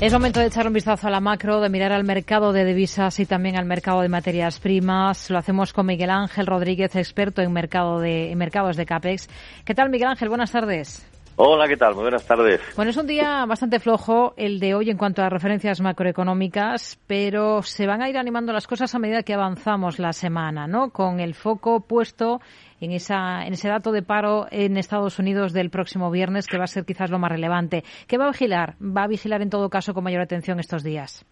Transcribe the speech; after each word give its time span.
Es 0.00 0.12
momento 0.12 0.38
de 0.38 0.46
echar 0.46 0.64
un 0.64 0.72
vistazo 0.72 1.08
a 1.08 1.10
la 1.10 1.18
macro, 1.18 1.60
de 1.60 1.68
mirar 1.68 1.90
al 1.90 2.04
mercado 2.04 2.52
de 2.52 2.64
divisas 2.64 3.18
y 3.18 3.26
también 3.26 3.56
al 3.56 3.64
mercado 3.64 4.00
de 4.00 4.08
materias 4.08 4.60
primas. 4.60 5.28
Lo 5.28 5.38
hacemos 5.38 5.72
con 5.72 5.86
Miguel 5.86 6.10
Ángel 6.10 6.46
Rodríguez, 6.46 6.94
experto 6.94 7.42
en, 7.42 7.52
mercado 7.52 7.98
de, 7.98 8.30
en 8.30 8.38
mercados 8.38 8.76
de 8.76 8.86
CAPEX. 8.86 9.28
¿Qué 9.64 9.74
tal, 9.74 9.90
Miguel 9.90 10.06
Ángel? 10.06 10.28
Buenas 10.28 10.52
tardes. 10.52 11.04
Hola, 11.40 11.68
¿qué 11.68 11.76
tal? 11.76 11.94
Muy 11.94 12.02
buenas 12.02 12.26
tardes. 12.26 12.60
Bueno, 12.74 12.90
es 12.90 12.96
un 12.96 13.06
día 13.06 13.46
bastante 13.46 13.78
flojo 13.78 14.34
el 14.36 14.58
de 14.58 14.74
hoy 14.74 14.90
en 14.90 14.96
cuanto 14.96 15.22
a 15.22 15.28
referencias 15.28 15.80
macroeconómicas, 15.80 16.98
pero 17.06 17.62
se 17.62 17.86
van 17.86 18.02
a 18.02 18.08
ir 18.08 18.18
animando 18.18 18.52
las 18.52 18.66
cosas 18.66 18.92
a 18.96 18.98
medida 18.98 19.22
que 19.22 19.34
avanzamos 19.34 20.00
la 20.00 20.12
semana, 20.12 20.66
¿no? 20.66 20.90
Con 20.90 21.20
el 21.20 21.34
foco 21.34 21.78
puesto 21.78 22.40
en, 22.80 22.90
esa, 22.90 23.46
en 23.46 23.52
ese 23.52 23.68
dato 23.68 23.92
de 23.92 24.02
paro 24.02 24.48
en 24.50 24.76
Estados 24.76 25.20
Unidos 25.20 25.52
del 25.52 25.70
próximo 25.70 26.10
viernes, 26.10 26.48
que 26.48 26.58
va 26.58 26.64
a 26.64 26.66
ser 26.66 26.84
quizás 26.84 27.08
lo 27.08 27.20
más 27.20 27.30
relevante. 27.30 27.84
¿Qué 28.08 28.18
va 28.18 28.24
a 28.24 28.32
vigilar? 28.32 28.74
Va 28.82 29.04
a 29.04 29.08
vigilar 29.08 29.40
en 29.40 29.50
todo 29.50 29.70
caso 29.70 29.94
con 29.94 30.02
mayor 30.02 30.22
atención 30.22 30.58
estos 30.58 30.82
días. 30.82 31.24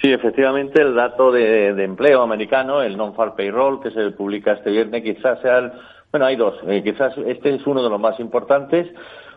Sí, 0.00 0.10
efectivamente, 0.10 0.80
el 0.80 0.94
dato 0.94 1.30
de, 1.30 1.68
empleo 1.84 2.22
americano, 2.22 2.80
el 2.80 2.96
non-farm 2.96 3.36
payroll, 3.36 3.82
que 3.82 3.90
se 3.90 4.10
publica 4.12 4.52
este 4.52 4.70
viernes, 4.70 5.02
quizás 5.02 5.40
sea 5.40 5.58
el. 5.58 5.72
Bueno, 6.10 6.24
hay 6.24 6.36
dos. 6.36 6.54
Eh, 6.66 6.82
quizás 6.82 7.12
este 7.26 7.54
es 7.54 7.66
uno 7.66 7.82
de 7.82 7.90
los 7.90 8.00
más 8.00 8.18
importantes. 8.18 8.88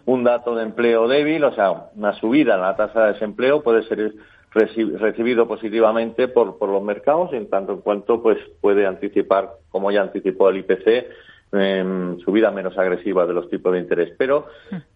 Un 0.05 0.23
dato 0.23 0.55
de 0.55 0.63
empleo 0.63 1.07
débil, 1.07 1.43
o 1.43 1.53
sea, 1.53 1.89
una 1.95 2.13
subida 2.13 2.55
en 2.55 2.61
la 2.61 2.75
tasa 2.75 3.05
de 3.05 3.13
desempleo 3.13 3.61
puede 3.61 3.83
ser 3.83 4.13
recibido 4.53 5.47
positivamente 5.47 6.27
por, 6.27 6.57
por 6.57 6.69
los 6.69 6.83
mercados 6.83 7.33
en 7.33 7.49
tanto 7.49 7.73
en 7.73 7.81
cuanto 7.81 8.21
pues 8.21 8.37
puede 8.61 8.85
anticipar, 8.85 9.51
como 9.69 9.91
ya 9.91 10.01
anticipó 10.01 10.49
el 10.49 10.57
IPC, 10.57 11.07
eh, 11.53 12.15
subida 12.23 12.51
menos 12.51 12.77
agresiva 12.77 13.25
de 13.25 13.33
los 13.33 13.49
tipos 13.49 13.73
de 13.73 13.79
interés. 13.79 14.13
Pero 14.17 14.47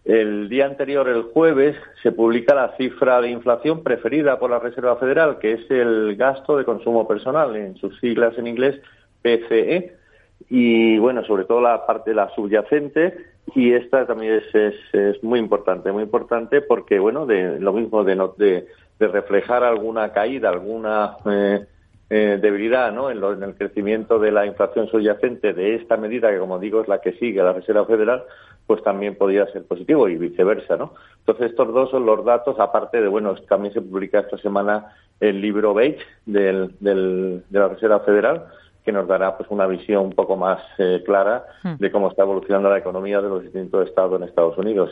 el 0.04 0.48
día 0.48 0.66
anterior, 0.66 1.08
el 1.08 1.22
jueves, 1.22 1.76
se 2.02 2.12
publica 2.12 2.54
la 2.54 2.76
cifra 2.76 3.20
de 3.20 3.30
inflación 3.30 3.82
preferida 3.82 4.38
por 4.38 4.50
la 4.50 4.58
Reserva 4.58 4.96
Federal, 4.96 5.38
que 5.38 5.52
es 5.52 5.70
el 5.70 6.16
gasto 6.16 6.56
de 6.56 6.64
consumo 6.64 7.06
personal, 7.06 7.56
en 7.56 7.76
sus 7.76 7.98
siglas 8.00 8.36
en 8.38 8.46
inglés 8.46 8.80
PCE, 9.22 9.94
y 10.50 10.98
bueno, 10.98 11.24
sobre 11.24 11.44
todo 11.44 11.60
la 11.60 11.86
parte 11.86 12.14
la 12.14 12.30
subyacente, 12.34 13.16
y 13.54 13.72
esta 13.72 14.06
también 14.06 14.34
es, 14.34 14.54
es, 14.54 14.74
es 14.92 15.24
muy 15.24 15.38
importante, 15.38 15.90
muy 15.90 16.02
importante 16.02 16.60
porque, 16.60 16.98
bueno, 16.98 17.26
de 17.26 17.58
lo 17.58 17.72
mismo 17.72 18.04
de, 18.04 18.14
de 18.36 18.66
de 18.98 19.08
reflejar 19.08 19.64
alguna 19.64 20.12
caída, 20.12 20.48
alguna 20.48 21.16
eh, 21.26 21.66
eh, 22.10 22.38
debilidad 22.40 22.92
¿no? 22.92 23.10
En, 23.10 23.22
en, 23.22 23.42
el 23.42 23.54
crecimiento 23.54 24.18
de 24.18 24.32
la 24.32 24.46
inflación 24.46 24.88
subyacente 24.88 25.52
de 25.52 25.74
esta 25.74 25.96
medida, 25.96 26.30
que 26.30 26.38
como 26.38 26.58
digo 26.58 26.80
es 26.80 26.88
la 26.88 27.00
que 27.00 27.12
sigue 27.12 27.42
la 27.42 27.52
Reserva 27.52 27.84
Federal, 27.84 28.24
pues 28.66 28.82
también 28.82 29.16
podría 29.16 29.46
ser 29.46 29.64
positivo 29.64 30.08
y 30.08 30.16
viceversa. 30.16 30.76
¿no? 30.76 30.94
Entonces, 31.20 31.50
estos 31.50 31.72
dos 31.72 31.90
son 31.90 32.06
los 32.06 32.24
datos, 32.24 32.60
aparte 32.60 33.00
de, 33.00 33.08
bueno, 33.08 33.34
también 33.48 33.72
se 33.72 33.80
publica 33.80 34.20
esta 34.20 34.38
semana 34.38 34.94
el 35.20 35.40
libro 35.40 35.74
Beige 35.74 36.04
del, 36.26 36.74
del, 36.78 37.42
de 37.48 37.58
la 37.58 37.68
Reserva 37.68 38.00
Federal, 38.00 38.44
que 38.88 38.92
nos 38.92 39.06
dará 39.06 39.36
pues 39.36 39.50
una 39.50 39.66
visión 39.66 40.06
un 40.06 40.12
poco 40.12 40.34
más 40.34 40.62
eh, 40.78 41.02
clara 41.04 41.44
hmm. 41.62 41.74
de 41.78 41.90
cómo 41.90 42.08
está 42.08 42.22
evolucionando 42.22 42.70
la 42.70 42.78
economía 42.78 43.20
de 43.20 43.28
los 43.28 43.42
distintos 43.42 43.86
estados 43.86 44.18
en 44.18 44.26
Estados 44.26 44.56
Unidos. 44.56 44.88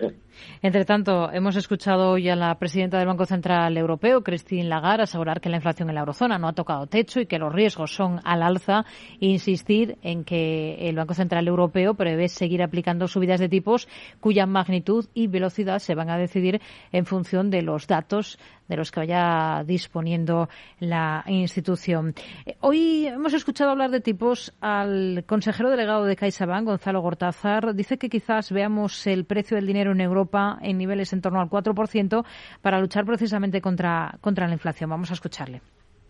Entre 0.60 0.84
tanto, 0.84 1.32
hemos 1.32 1.56
escuchado 1.56 2.10
hoy 2.10 2.28
a 2.28 2.36
la 2.36 2.54
presidenta 2.58 2.98
del 2.98 3.06
Banco 3.06 3.24
Central 3.24 3.74
Europeo, 3.74 4.22
Christine 4.22 4.64
Lagarde, 4.64 5.04
asegurar 5.04 5.40
que 5.40 5.48
la 5.48 5.56
inflación 5.56 5.88
en 5.88 5.94
la 5.94 6.02
eurozona 6.02 6.36
no 6.36 6.46
ha 6.46 6.52
tocado 6.52 6.86
techo 6.86 7.20
y 7.20 7.26
que 7.26 7.38
los 7.38 7.50
riesgos 7.50 7.94
son 7.94 8.20
al 8.22 8.42
alza 8.42 8.84
e 9.18 9.28
insistir 9.28 9.96
en 10.02 10.24
que 10.24 10.90
el 10.90 10.96
Banco 10.96 11.14
Central 11.14 11.48
Europeo 11.48 11.94
prevé 11.94 12.28
seguir 12.28 12.62
aplicando 12.62 13.08
subidas 13.08 13.40
de 13.40 13.48
tipos 13.48 13.88
cuya 14.20 14.44
magnitud 14.44 15.06
y 15.14 15.28
velocidad 15.28 15.78
se 15.78 15.94
van 15.94 16.10
a 16.10 16.18
decidir 16.18 16.60
en 16.92 17.06
función 17.06 17.48
de 17.48 17.62
los 17.62 17.86
datos 17.86 18.38
de 18.68 18.76
los 18.76 18.90
que 18.90 19.00
vaya 19.00 19.62
disponiendo 19.64 20.48
la 20.80 21.24
institución. 21.26 22.14
Eh, 22.44 22.56
hoy 22.60 23.06
hemos 23.06 23.34
escuchado 23.34 23.70
hablar 23.70 23.90
de 23.90 24.00
tipos 24.00 24.52
al 24.60 25.24
consejero 25.26 25.70
delegado 25.70 26.04
de 26.04 26.16
CaixaBank, 26.16 26.66
Gonzalo 26.66 27.00
Gortázar. 27.00 27.74
Dice 27.74 27.98
que 27.98 28.08
quizás 28.08 28.50
veamos 28.50 29.06
el 29.06 29.24
precio 29.24 29.56
del 29.56 29.66
dinero 29.66 29.92
en 29.92 30.00
Europa 30.00 30.58
en 30.62 30.78
niveles 30.78 31.12
en 31.12 31.20
torno 31.20 31.40
al 31.40 31.48
4% 31.48 32.24
para 32.62 32.80
luchar 32.80 33.04
precisamente 33.04 33.60
contra, 33.60 34.18
contra 34.20 34.46
la 34.46 34.54
inflación. 34.54 34.90
Vamos 34.90 35.10
a 35.10 35.14
escucharle. 35.14 35.62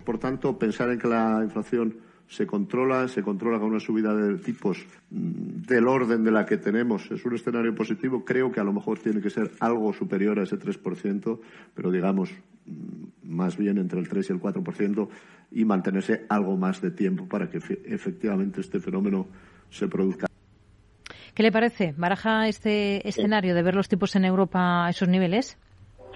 Por 0.05 0.19
tanto, 0.19 0.57
pensar 0.59 0.91
en 0.91 0.99
que 0.99 1.09
la 1.09 1.41
inflación 1.43 1.97
se 2.29 2.47
controla, 2.47 3.09
se 3.09 3.23
controla 3.23 3.59
con 3.59 3.69
una 3.69 3.81
subida 3.81 4.15
de 4.15 4.39
tipos 4.39 4.85
mm, 5.11 5.63
del 5.67 5.87
orden 5.87 6.25
de 6.25 6.31
la 6.31 6.45
que 6.45 6.57
tenemos. 6.57 7.11
Es 7.11 7.25
un 7.25 7.35
escenario 7.35 7.75
positivo. 7.75 8.25
Creo 8.25 8.51
que 8.51 8.61
a 8.61 8.65
lo 8.65 8.73
mejor 8.73 8.99
tiene 8.99 9.21
que 9.21 9.31
ser 9.31 9.51
algo 9.61 9.93
superior 9.93 10.39
a 10.39 10.43
ese 10.43 10.59
3%, 10.59 11.41
pero 11.75 11.91
digamos 11.91 12.31
mm, 12.67 13.35
más 13.35 13.57
bien 13.57 13.79
entre 13.79 14.01
el 14.01 14.09
3 14.09 14.31
y 14.31 14.33
el 14.33 14.41
4% 14.41 15.09
y 15.53 15.65
mantenerse 15.65 16.27
algo 16.29 16.57
más 16.57 16.81
de 16.81 16.91
tiempo 16.91 17.27
para 17.29 17.49
que 17.49 17.59
efectivamente 17.59 18.61
este 18.61 18.81
fenómeno 18.81 19.29
se 19.71 19.87
produzca. 19.89 20.27
¿Qué 21.35 21.43
le 21.43 21.53
parece? 21.53 21.95
¿Baraja 21.97 22.49
este 22.49 23.07
escenario 23.07 23.55
de 23.55 23.63
ver 23.63 23.75
los 23.75 23.89
tipos 23.89 24.17
en 24.17 24.25
Europa 24.25 24.87
a 24.87 24.91
esos 24.91 25.09
niveles? 25.09 25.59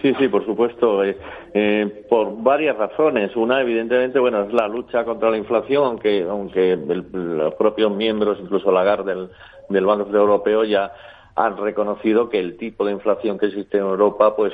Sí, 0.03 0.15
sí, 0.19 0.29
por 0.29 0.45
supuesto. 0.47 1.05
Eh, 1.05 1.17
eh, 1.53 2.07
por 2.09 2.43
varias 2.43 2.77
razones. 2.77 3.37
Una, 3.37 3.61
evidentemente, 3.61 4.19
bueno, 4.19 4.43
es 4.43 4.53
la 4.53 4.67
lucha 4.67 5.05
contra 5.05 5.31
la 5.31 5.37
inflación, 5.37 5.85
aunque, 5.85 6.23
aunque 6.23 6.77
los 6.77 7.55
propios 7.55 7.95
miembros, 7.95 8.39
incluso 8.41 8.73
Lagarde 8.73 9.15
del, 9.15 9.31
del 9.69 9.85
Banco 9.85 10.09
Europeo, 10.17 10.65
ya 10.65 10.93
han 11.37 11.57
reconocido 11.59 12.29
que 12.29 12.39
el 12.39 12.57
tipo 12.57 12.85
de 12.85 12.93
inflación 12.93 13.39
que 13.39 13.47
existe 13.47 13.79
en 13.79 13.85
Europa, 13.85 14.35
pues 14.37 14.53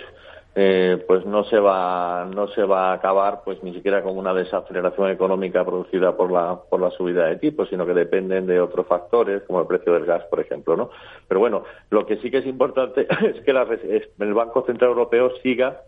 eh, 0.59 1.05
pues 1.07 1.27
no 1.27 1.45
se 1.45 1.59
va 1.61 2.27
no 2.35 2.49
se 2.49 2.65
va 2.65 2.91
a 2.91 2.95
acabar 2.95 3.43
pues 3.45 3.63
ni 3.63 3.75
siquiera 3.75 4.03
con 4.03 4.17
una 4.17 4.33
desaceleración 4.33 5.11
económica 5.11 5.63
producida 5.67 6.17
por 6.17 6.33
la 6.33 6.59
por 6.71 6.81
la 6.81 6.91
subida 6.93 7.27
de 7.27 7.37
tipos 7.37 7.69
sino 7.69 7.85
que 7.85 7.93
dependen 7.93 8.47
de 8.47 8.59
otros 8.59 8.87
factores 8.87 9.43
como 9.43 9.61
el 9.61 9.67
precio 9.67 9.93
del 9.93 10.07
gas 10.07 10.25
por 10.31 10.41
ejemplo 10.41 10.75
no 10.75 10.89
pero 11.29 11.41
bueno 11.41 11.65
lo 11.91 12.07
que 12.07 12.17
sí 12.17 12.31
que 12.31 12.39
es 12.39 12.47
importante 12.47 13.07
es 13.23 13.43
que 13.45 13.51
el 13.51 14.35
Banco 14.35 14.65
Central 14.65 14.93
Europeo 14.93 15.31
siga 15.43 15.83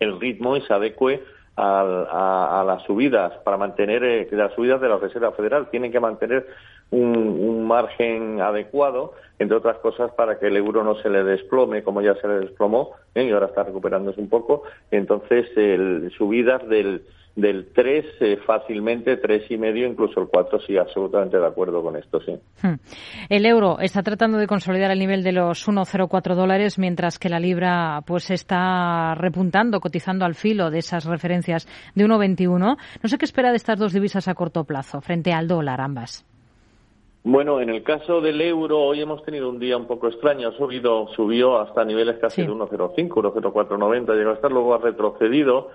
el 0.00 0.20
ritmo 0.20 0.54
y 0.58 0.60
se 0.60 0.74
adecue 0.74 1.22
a, 1.56 2.64
las 2.66 2.82
subidas. 2.82 3.32
Para 3.44 3.56
mantener 3.56 4.04
eh, 4.04 4.28
las 4.32 4.52
subidas 4.54 4.80
de 4.80 4.88
la 4.88 4.98
Reserva 4.98 5.32
Federal 5.32 5.70
tienen 5.70 5.92
que 5.92 6.00
mantener 6.00 6.46
un, 6.90 7.53
margen 7.64 8.40
adecuado, 8.40 9.12
entre 9.38 9.56
otras 9.56 9.78
cosas, 9.78 10.12
para 10.12 10.38
que 10.38 10.46
el 10.46 10.56
euro 10.56 10.84
no 10.84 10.94
se 10.96 11.10
le 11.10 11.24
desplome 11.24 11.82
como 11.82 12.00
ya 12.00 12.14
se 12.16 12.28
le 12.28 12.40
desplomó 12.40 12.92
¿eh? 13.14 13.24
y 13.24 13.32
ahora 13.32 13.46
está 13.46 13.64
recuperándose 13.64 14.20
un 14.20 14.28
poco. 14.28 14.62
Entonces, 14.90 15.46
el, 15.56 16.12
subidas 16.16 16.66
del, 16.68 17.02
del 17.36 17.72
3 17.74 18.04
eh, 18.20 18.36
fácilmente, 18.46 19.16
tres 19.16 19.50
y 19.50 19.56
medio, 19.56 19.86
incluso 19.86 20.20
el 20.20 20.28
4, 20.28 20.60
sí, 20.60 20.76
absolutamente 20.76 21.38
de 21.38 21.46
acuerdo 21.46 21.82
con 21.82 21.96
esto, 21.96 22.20
sí. 22.20 22.32
Hmm. 22.62 22.74
El 23.28 23.46
euro 23.46 23.78
está 23.80 24.02
tratando 24.02 24.38
de 24.38 24.46
consolidar 24.46 24.90
el 24.90 24.98
nivel 24.98 25.24
de 25.24 25.32
los 25.32 25.66
1,04 25.66 26.34
dólares, 26.34 26.78
mientras 26.78 27.18
que 27.18 27.28
la 27.28 27.40
libra 27.40 28.02
pues 28.06 28.30
está 28.30 29.14
repuntando, 29.16 29.80
cotizando 29.80 30.24
al 30.24 30.34
filo 30.34 30.70
de 30.70 30.78
esas 30.78 31.04
referencias 31.06 31.66
de 31.94 32.04
1,21. 32.04 32.58
No 32.58 33.08
sé 33.08 33.18
qué 33.18 33.24
espera 33.24 33.50
de 33.50 33.56
estas 33.56 33.78
dos 33.78 33.92
divisas 33.92 34.28
a 34.28 34.34
corto 34.34 34.64
plazo, 34.64 35.00
frente 35.00 35.32
al 35.32 35.48
dólar, 35.48 35.80
ambas. 35.80 36.24
Bueno, 37.26 37.58
en 37.62 37.70
el 37.70 37.82
caso 37.82 38.20
del 38.20 38.38
euro, 38.42 38.82
hoy 38.82 39.00
hemos 39.00 39.22
tenido 39.22 39.48
un 39.48 39.58
día 39.58 39.78
un 39.78 39.86
poco 39.86 40.08
extraño. 40.08 40.48
Ha 40.48 40.52
subido, 40.52 41.08
subió 41.16 41.58
hasta 41.58 41.82
niveles 41.82 42.18
casi 42.18 42.42
de 42.42 42.50
1,05, 42.50 43.08
1,0490, 43.08 44.14
llegó 44.14 44.30
a 44.30 44.34
estar, 44.34 44.52
luego 44.52 44.74
ha 44.74 44.78
retrocedido. 44.78 45.70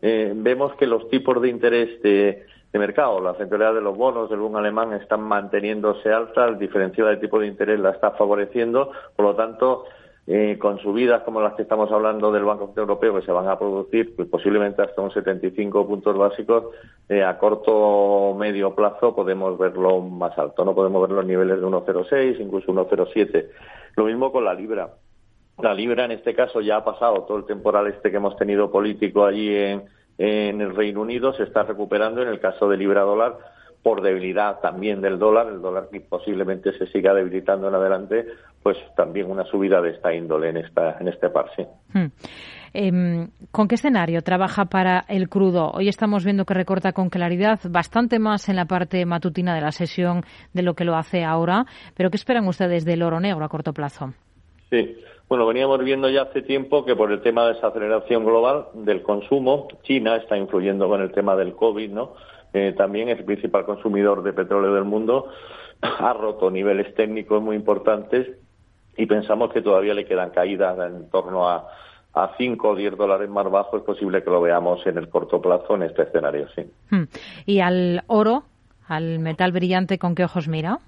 Eh, 0.00 0.32
vemos 0.34 0.74
que 0.76 0.86
los 0.86 1.06
tipos 1.10 1.42
de 1.42 1.50
interés 1.50 2.00
de, 2.00 2.46
mercado, 2.72 3.20
la 3.20 3.34
centralidad 3.34 3.74
de 3.74 3.82
los 3.82 3.94
bonos 3.98 4.30
del 4.30 4.38
bono 4.38 4.56
alemán 4.56 4.94
están 4.94 5.20
manteniéndose 5.20 6.10
altas, 6.10 6.48
el 6.48 6.58
diferencial 6.58 7.08
de 7.08 7.18
tipo 7.18 7.38
de 7.38 7.48
interés 7.48 7.78
la 7.78 7.90
está 7.90 8.12
favoreciendo, 8.12 8.90
por 9.14 9.26
lo 9.26 9.34
tanto, 9.36 9.84
eh, 10.26 10.56
con 10.58 10.78
subidas 10.78 11.22
como 11.22 11.42
las 11.42 11.52
que 11.54 11.62
estamos 11.62 11.92
hablando 11.92 12.32
del 12.32 12.44
Banco 12.44 12.72
Europeo 12.74 13.14
que 13.14 13.26
se 13.26 13.32
van 13.32 13.46
a 13.46 13.58
producir 13.58 14.16
pues, 14.16 14.26
posiblemente 14.28 14.80
hasta 14.80 15.02
un 15.02 15.10
75 15.10 15.86
puntos 15.86 16.16
básicos, 16.16 16.64
eh, 17.08 17.22
a 17.22 17.36
corto 17.38 17.72
o 17.74 18.34
medio 18.34 18.74
plazo 18.74 19.14
podemos 19.14 19.58
verlo 19.58 20.00
más 20.00 20.36
alto, 20.38 20.64
no 20.64 20.74
podemos 20.74 21.02
ver 21.02 21.10
los 21.10 21.26
niveles 21.26 21.60
de 21.60 21.66
1,06, 21.66 22.40
incluso 22.40 22.72
1,07. 22.72 23.48
Lo 23.96 24.04
mismo 24.06 24.32
con 24.32 24.44
la 24.44 24.54
libra. 24.54 24.94
La 25.62 25.74
libra 25.74 26.06
en 26.06 26.12
este 26.12 26.34
caso 26.34 26.60
ya 26.60 26.76
ha 26.76 26.84
pasado 26.84 27.24
todo 27.24 27.36
el 27.36 27.44
temporal 27.44 27.86
este 27.86 28.10
que 28.10 28.16
hemos 28.16 28.36
tenido 28.36 28.70
político 28.70 29.26
allí 29.26 29.54
en, 29.54 29.84
en 30.16 30.60
el 30.60 30.74
Reino 30.74 31.02
Unido, 31.02 31.34
se 31.34 31.42
está 31.42 31.64
recuperando 31.64 32.22
en 32.22 32.28
el 32.28 32.40
caso 32.40 32.68
de 32.68 32.78
libra 32.78 33.02
dólar 33.02 33.36
por 33.84 34.00
debilidad 34.00 34.60
también 34.60 35.02
del 35.02 35.18
dólar, 35.18 35.46
el 35.48 35.60
dólar 35.60 35.88
que 35.92 36.00
posiblemente 36.00 36.72
se 36.78 36.86
siga 36.86 37.12
debilitando 37.12 37.68
en 37.68 37.74
adelante, 37.74 38.24
pues 38.62 38.78
también 38.96 39.30
una 39.30 39.44
subida 39.44 39.82
de 39.82 39.90
esta 39.90 40.14
índole 40.14 40.48
en 40.48 40.56
esta 40.56 40.96
en 40.98 41.08
este 41.08 41.28
par, 41.28 41.50
sí. 41.54 41.66
Hmm. 41.92 42.06
Em, 42.72 43.28
¿Con 43.52 43.68
qué 43.68 43.74
escenario 43.74 44.22
trabaja 44.22 44.64
para 44.64 45.04
el 45.06 45.28
crudo? 45.28 45.70
Hoy 45.70 45.88
estamos 45.88 46.24
viendo 46.24 46.46
que 46.46 46.54
recorta 46.54 46.92
con 46.92 47.10
claridad 47.10 47.60
bastante 47.68 48.18
más 48.18 48.48
en 48.48 48.56
la 48.56 48.64
parte 48.64 49.04
matutina 49.04 49.54
de 49.54 49.60
la 49.60 49.70
sesión 49.70 50.22
de 50.54 50.62
lo 50.62 50.72
que 50.72 50.86
lo 50.86 50.96
hace 50.96 51.22
ahora, 51.22 51.66
pero 51.94 52.10
¿qué 52.10 52.16
esperan 52.16 52.48
ustedes 52.48 52.86
del 52.86 53.02
oro 53.02 53.20
negro 53.20 53.44
a 53.44 53.50
corto 53.50 53.74
plazo? 53.74 54.14
Sí, 54.70 54.96
Bueno, 55.28 55.46
veníamos 55.46 55.84
viendo 55.84 56.08
ya 56.08 56.22
hace 56.22 56.40
tiempo 56.40 56.86
que 56.86 56.96
por 56.96 57.12
el 57.12 57.20
tema 57.20 57.46
de 57.46 57.52
esa 57.52 57.68
aceleración 57.68 58.24
global 58.24 58.66
del 58.72 59.02
consumo, 59.02 59.68
China 59.82 60.16
está 60.16 60.38
influyendo 60.38 60.88
con 60.88 61.02
el 61.02 61.12
tema 61.12 61.36
del 61.36 61.54
COVID, 61.54 61.90
¿no? 61.90 62.14
Eh, 62.54 62.72
también 62.76 63.08
es 63.08 63.18
el 63.18 63.24
principal 63.24 63.64
consumidor 63.66 64.22
de 64.22 64.32
petróleo 64.32 64.72
del 64.72 64.84
mundo, 64.84 65.28
ha 65.82 66.12
roto 66.12 66.50
niveles 66.50 66.94
técnicos 66.94 67.42
muy 67.42 67.56
importantes 67.56 68.28
y 68.96 69.06
pensamos 69.06 69.52
que 69.52 69.60
todavía 69.60 69.92
le 69.92 70.06
quedan 70.06 70.30
caídas 70.30 70.78
en 70.78 71.10
torno 71.10 71.48
a, 71.48 71.68
a 72.14 72.30
5 72.38 72.68
o 72.68 72.76
10 72.76 72.96
dólares 72.96 73.28
más 73.28 73.50
bajo. 73.50 73.76
Es 73.76 73.82
posible 73.82 74.22
que 74.22 74.30
lo 74.30 74.40
veamos 74.40 74.86
en 74.86 74.98
el 74.98 75.08
corto 75.08 75.42
plazo 75.42 75.74
en 75.74 75.82
este 75.82 76.02
escenario, 76.02 76.46
sí. 76.54 76.62
Hmm. 76.90 77.04
¿Y 77.44 77.58
al 77.58 78.04
oro, 78.06 78.44
al 78.86 79.18
metal 79.18 79.50
brillante, 79.50 79.98
con 79.98 80.14
qué 80.14 80.24
ojos 80.24 80.46
mira? 80.46 80.78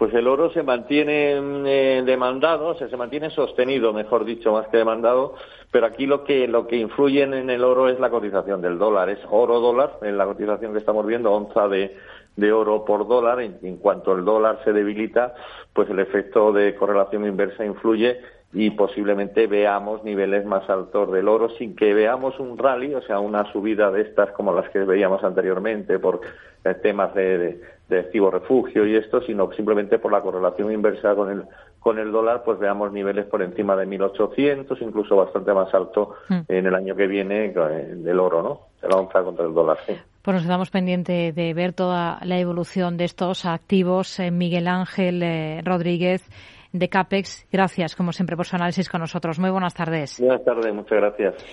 Pues 0.00 0.14
el 0.14 0.28
oro 0.28 0.50
se 0.50 0.62
mantiene 0.62 1.34
eh, 1.66 2.02
demandado, 2.06 2.68
o 2.68 2.74
sea, 2.74 2.88
se 2.88 2.96
mantiene 2.96 3.28
sostenido, 3.28 3.92
mejor 3.92 4.24
dicho, 4.24 4.50
más 4.50 4.66
que 4.68 4.78
demandado, 4.78 5.34
pero 5.70 5.84
aquí 5.84 6.06
lo 6.06 6.24
que 6.24 6.48
lo 6.48 6.66
que 6.66 6.76
influye 6.76 7.22
en 7.22 7.50
el 7.50 7.62
oro 7.62 7.86
es 7.86 8.00
la 8.00 8.08
cotización 8.08 8.62
del 8.62 8.78
dólar, 8.78 9.10
es 9.10 9.18
oro 9.30 9.60
dólar, 9.60 9.98
en 10.00 10.16
la 10.16 10.24
cotización 10.24 10.72
que 10.72 10.78
estamos 10.78 11.04
viendo, 11.04 11.30
onza 11.30 11.68
de, 11.68 11.98
de 12.34 12.50
oro 12.50 12.82
por 12.86 13.06
dólar, 13.06 13.42
en, 13.42 13.76
cuanto 13.76 14.14
el 14.14 14.24
dólar 14.24 14.60
se 14.64 14.72
debilita, 14.72 15.34
pues 15.74 15.90
el 15.90 15.98
efecto 15.98 16.50
de 16.50 16.74
correlación 16.76 17.26
inversa 17.26 17.66
influye 17.66 18.22
y 18.54 18.70
posiblemente 18.70 19.46
veamos 19.48 20.02
niveles 20.02 20.46
más 20.46 20.68
altos 20.70 21.12
del 21.12 21.28
oro 21.28 21.50
sin 21.58 21.76
que 21.76 21.92
veamos 21.92 22.40
un 22.40 22.56
rally, 22.56 22.94
o 22.94 23.02
sea, 23.02 23.20
una 23.20 23.44
subida 23.52 23.90
de 23.90 24.00
estas 24.00 24.32
como 24.32 24.54
las 24.54 24.70
que 24.70 24.78
veíamos 24.78 25.22
anteriormente 25.22 25.98
por 25.98 26.22
eh, 26.64 26.74
temas 26.82 27.14
de, 27.14 27.38
de, 27.38 27.60
activo 27.98 28.30
refugio 28.30 28.86
y 28.86 28.94
esto, 28.94 29.20
sino 29.22 29.50
simplemente 29.52 29.98
por 29.98 30.12
la 30.12 30.22
correlación 30.22 30.72
inversa 30.72 31.14
con 31.14 31.30
el 31.30 31.44
con 31.80 31.98
el 31.98 32.12
dólar, 32.12 32.42
pues 32.44 32.58
veamos 32.58 32.92
niveles 32.92 33.24
por 33.26 33.42
encima 33.42 33.74
de 33.74 33.86
1.800, 33.86 34.80
incluso 34.82 35.16
bastante 35.16 35.52
más 35.52 35.72
alto 35.74 36.14
hmm. 36.28 36.40
en 36.46 36.66
el 36.66 36.74
año 36.74 36.94
que 36.94 37.06
viene 37.06 37.46
eh, 37.46 37.94
del 37.96 38.20
oro, 38.20 38.42
¿no? 38.42 38.60
La 38.86 38.96
onza 38.96 39.22
contra 39.22 39.46
el 39.46 39.54
dólar, 39.54 39.78
sí. 39.86 39.94
Pues 40.22 40.34
nos 40.34 40.42
estamos 40.42 40.70
pendientes 40.70 41.34
de 41.34 41.54
ver 41.54 41.72
toda 41.72 42.18
la 42.22 42.38
evolución 42.38 42.98
de 42.98 43.04
estos 43.04 43.46
activos. 43.46 44.20
Eh, 44.20 44.30
Miguel 44.30 44.68
Ángel 44.68 45.22
eh, 45.22 45.62
Rodríguez 45.64 46.28
de 46.72 46.88
CAPEX, 46.88 47.46
gracias 47.50 47.96
como 47.96 48.12
siempre 48.12 48.36
por 48.36 48.46
su 48.46 48.56
análisis 48.56 48.88
con 48.88 49.00
nosotros. 49.00 49.38
Muy 49.38 49.50
buenas 49.50 49.74
tardes. 49.74 50.20
Buenas 50.20 50.44
tardes, 50.44 50.74
muchas 50.74 50.98
gracias. 50.98 51.44